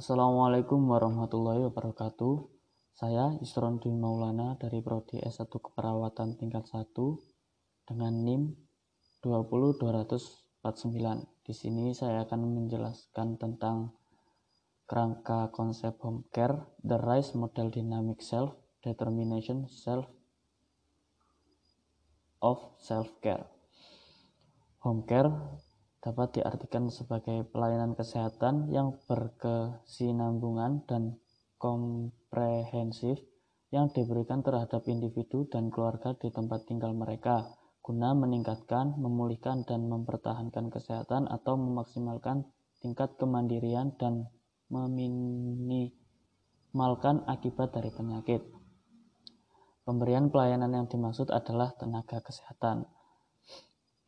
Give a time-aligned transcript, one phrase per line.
[0.00, 2.48] Assalamualaikum warahmatullahi wabarakatuh.
[2.96, 6.88] Saya Isron Dwi Maulana dari Prodi S1 Keperawatan tingkat 1
[7.84, 8.56] dengan NIM
[9.20, 11.44] 20249.
[11.44, 13.92] Di sini saya akan menjelaskan tentang
[14.88, 20.08] kerangka konsep home care, the rise model dynamic self, determination self
[22.40, 23.44] of self care.
[24.80, 25.28] Home care
[26.00, 31.20] dapat diartikan sebagai pelayanan kesehatan yang berkesinambungan dan
[31.60, 33.20] komprehensif
[33.70, 40.68] yang diberikan terhadap individu dan keluarga di tempat tinggal mereka guna meningkatkan, memulihkan, dan mempertahankan
[40.70, 42.44] kesehatan atau memaksimalkan
[42.80, 44.28] tingkat kemandirian dan
[44.70, 45.96] meminimalkan
[47.26, 48.42] akibat dari penyakit.
[49.82, 52.86] Pemberian pelayanan yang dimaksud adalah tenaga kesehatan.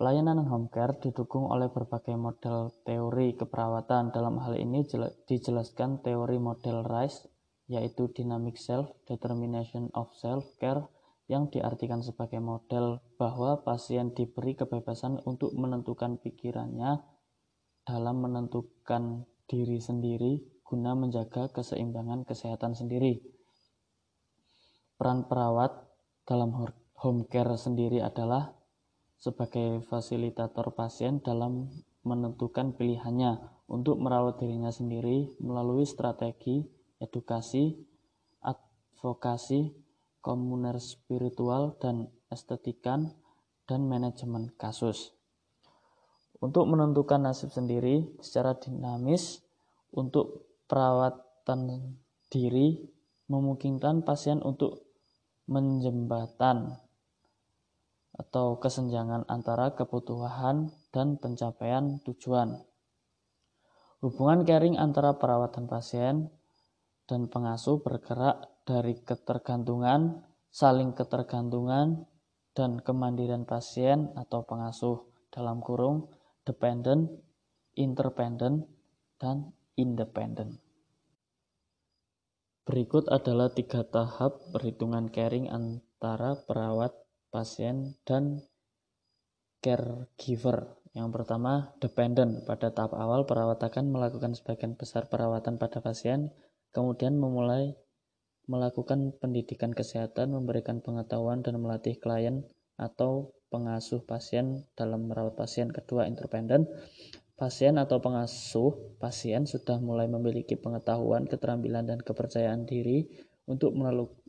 [0.00, 4.08] Pelayanan home care didukung oleh berbagai model teori keperawatan.
[4.16, 4.80] Dalam hal ini
[5.28, 7.28] dijelaskan teori model RISE,
[7.68, 10.88] yaitu Dynamic Self Determination of Self-Care,
[11.28, 17.04] yang diartikan sebagai model bahwa pasien diberi kebebasan untuk menentukan pikirannya
[17.84, 23.20] dalam menentukan diri sendiri guna menjaga keseimbangan kesehatan sendiri.
[24.96, 25.76] Peran perawat
[26.24, 26.56] dalam
[26.96, 28.56] home care sendiri adalah
[29.20, 31.68] sebagai fasilitator pasien dalam
[32.08, 33.36] menentukan pilihannya
[33.68, 36.64] untuk merawat dirinya sendiri melalui strategi
[37.00, 37.76] edukasi,
[38.40, 39.76] advokasi,
[40.24, 43.12] komuner spiritual, dan estetikan,
[43.68, 45.12] dan manajemen kasus.
[46.40, 49.44] Untuk menentukan nasib sendiri secara dinamis,
[49.92, 51.96] untuk perawatan
[52.32, 52.80] diri
[53.28, 54.86] memungkinkan pasien untuk
[55.50, 56.78] menjembatan
[58.20, 62.60] atau kesenjangan antara kebutuhan dan pencapaian tujuan.
[64.04, 66.28] Hubungan caring antara perawatan pasien
[67.08, 70.20] dan pengasuh bergerak dari ketergantungan,
[70.52, 72.04] saling ketergantungan,
[72.52, 75.00] dan kemandirian pasien atau pengasuh
[75.32, 76.12] dalam kurung
[76.44, 77.08] dependent,
[77.78, 78.68] interdependent,
[79.16, 80.60] dan independent.
[82.66, 86.94] Berikut adalah tiga tahap perhitungan caring antara perawat
[87.30, 88.42] pasien dan
[89.62, 90.76] caregiver.
[90.90, 92.42] Yang pertama, dependent.
[92.44, 96.34] Pada tahap awal, perawat akan melakukan sebagian besar perawatan pada pasien,
[96.74, 97.78] kemudian memulai
[98.50, 102.42] melakukan pendidikan kesehatan, memberikan pengetahuan, dan melatih klien
[102.74, 105.70] atau pengasuh pasien dalam merawat pasien.
[105.70, 106.66] Kedua, independent.
[107.38, 113.06] Pasien atau pengasuh pasien sudah mulai memiliki pengetahuan, keterampilan, dan kepercayaan diri
[113.46, 113.72] untuk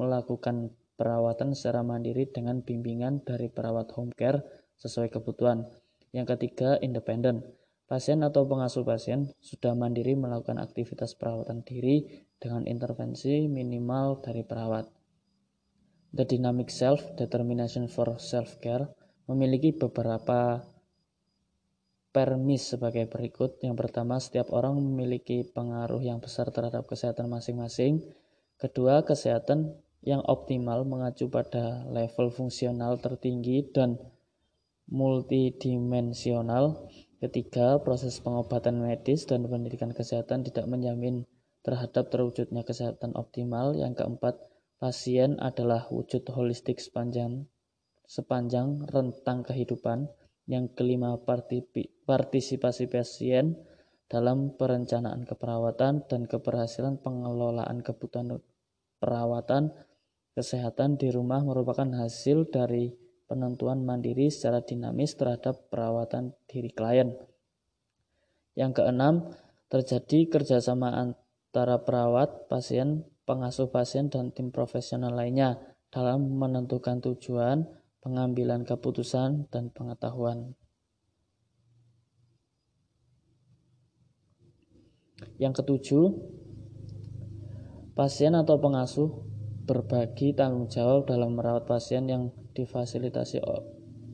[0.00, 4.42] melakukan perawatan secara mandiri dengan bimbingan dari perawat home care
[4.80, 5.68] sesuai kebutuhan.
[6.16, 7.44] Yang ketiga, independen.
[7.86, 14.90] Pasien atau pengasuh pasien sudah mandiri melakukan aktivitas perawatan diri dengan intervensi minimal dari perawat.
[16.10, 18.90] The Dynamic Self Determination for Self-Care
[19.30, 20.66] memiliki beberapa
[22.10, 23.60] permis sebagai berikut.
[23.60, 28.00] Yang pertama, setiap orang memiliki pengaruh yang besar terhadap kesehatan masing-masing.
[28.56, 33.96] Kedua, kesehatan yang optimal mengacu pada level fungsional tertinggi dan
[34.90, 36.88] multidimensional.
[37.16, 41.24] Ketiga, proses pengobatan medis dan pendidikan kesehatan tidak menjamin
[41.64, 43.74] terhadap terwujudnya kesehatan optimal.
[43.74, 44.38] Yang keempat,
[44.78, 47.48] pasien adalah wujud holistik sepanjang
[48.06, 50.06] sepanjang rentang kehidupan.
[50.46, 51.18] Yang kelima,
[52.06, 53.58] partisipasi pasien
[54.06, 58.38] dalam perencanaan keperawatan dan keberhasilan pengelolaan kebutuhan
[59.02, 59.74] perawatan
[60.36, 62.92] Kesehatan di rumah merupakan hasil dari
[63.24, 67.16] penentuan mandiri secara dinamis terhadap perawatan diri klien.
[68.52, 69.32] Yang keenam,
[69.72, 75.56] terjadi kerjasama antara perawat, pasien, pengasuh pasien, dan tim profesional lainnya
[75.88, 77.64] dalam menentukan tujuan,
[78.04, 80.52] pengambilan keputusan, dan pengetahuan.
[85.40, 86.04] Yang ketujuh,
[87.96, 89.25] pasien atau pengasuh
[89.66, 93.42] berbagi tanggung jawab dalam merawat pasien yang difasilitasi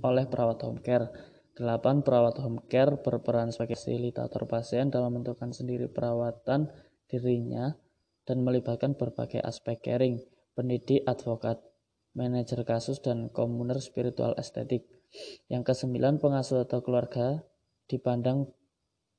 [0.00, 1.10] oleh perawat home care.
[1.58, 2.06] 8.
[2.06, 6.70] Perawat home care berperan sebagai fasilitator pasien dalam menentukan sendiri perawatan
[7.10, 7.76] dirinya
[8.24, 10.22] dan melibatkan berbagai aspek caring,
[10.54, 11.60] pendidik, advokat,
[12.14, 14.86] manajer kasus, dan komuner spiritual estetik.
[15.50, 17.42] Yang kesembilan, pengasuh atau keluarga
[17.90, 18.48] dipandang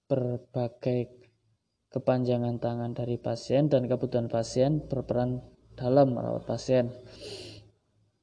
[0.07, 1.11] berbagai
[1.91, 5.43] kepanjangan tangan dari pasien dan kebutuhan pasien berperan
[5.81, 6.93] dalam merawat pasien.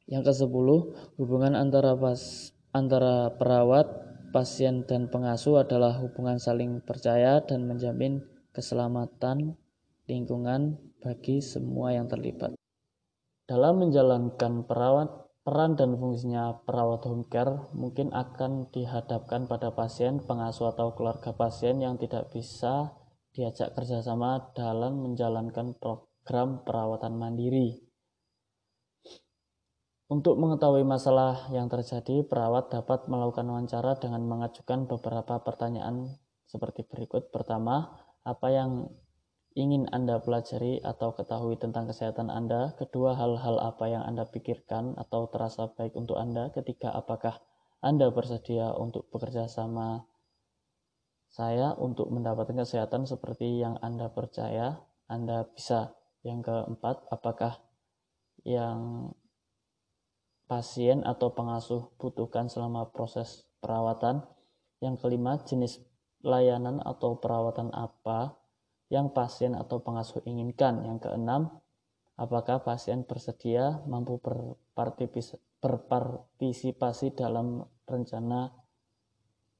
[0.06, 0.68] Yang ke-10,
[1.18, 3.90] hubungan antara pas, antara perawat,
[4.30, 8.22] pasien dan pengasuh adalah hubungan saling percaya dan menjamin
[8.54, 9.58] keselamatan
[10.06, 12.54] lingkungan bagi semua yang terlibat.
[13.48, 15.08] Dalam menjalankan perawat,
[15.44, 21.80] peran dan fungsinya perawat home care mungkin akan dihadapkan pada pasien, pengasuh atau keluarga pasien
[21.80, 22.92] yang tidak bisa
[23.32, 25.72] diajak kerjasama dalam menjalankan
[26.28, 27.80] program perawatan mandiri.
[30.12, 37.32] Untuk mengetahui masalah yang terjadi, perawat dapat melakukan wawancara dengan mengajukan beberapa pertanyaan seperti berikut.
[37.32, 37.96] Pertama,
[38.28, 38.92] apa yang
[39.56, 42.76] ingin Anda pelajari atau ketahui tentang kesehatan Anda?
[42.76, 46.52] Kedua, hal-hal apa yang Anda pikirkan atau terasa baik untuk Anda?
[46.52, 47.40] Ketiga, apakah
[47.80, 50.04] Anda bersedia untuk bekerja sama
[51.32, 54.76] saya untuk mendapatkan kesehatan seperti yang Anda percaya
[55.08, 55.97] Anda bisa?
[56.28, 57.56] Yang keempat, apakah
[58.44, 59.08] yang
[60.48, 64.24] pasien atau pengasuh butuhkan selama proses perawatan.
[64.84, 65.80] Yang kelima, jenis
[66.24, 68.36] layanan atau perawatan apa
[68.88, 70.84] yang pasien atau pengasuh inginkan.
[70.84, 71.60] Yang keenam,
[72.16, 74.20] apakah pasien bersedia mampu
[75.60, 78.52] berpartisipasi dalam rencana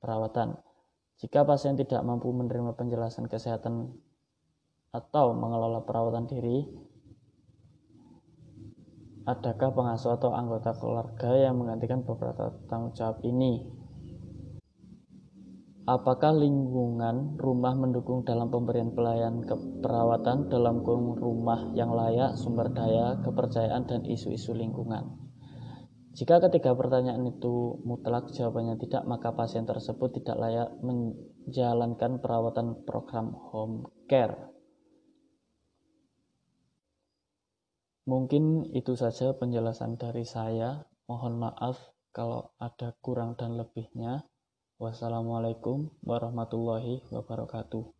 [0.00, 0.56] perawatan.
[1.18, 3.90] Jika pasien tidak mampu menerima penjelasan kesehatan
[4.93, 6.64] atau mengelola perawatan diri,
[9.29, 13.61] Adakah pengasuh atau anggota keluarga yang menggantikan beberapa tanggung jawab ini?
[15.85, 23.85] Apakah lingkungan rumah mendukung dalam pemberian pelayanan keperawatan dalam rumah yang layak, sumber daya, kepercayaan,
[23.85, 25.20] dan isu-isu lingkungan?
[26.17, 33.37] Jika ketiga pertanyaan itu mutlak jawabannya tidak, maka pasien tersebut tidak layak menjalankan perawatan program
[33.52, 34.56] home care.
[38.08, 40.88] Mungkin itu saja penjelasan dari saya.
[41.12, 41.76] Mohon maaf
[42.08, 44.25] kalau ada kurang dan lebihnya.
[44.81, 47.97] Wassalamualaikum warahmatullahi wabarakatuh.